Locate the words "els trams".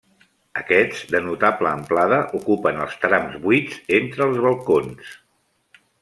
2.85-3.35